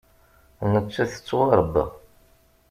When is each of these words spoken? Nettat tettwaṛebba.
Nettat 0.71 1.09
tettwaṛebba. 1.13 1.85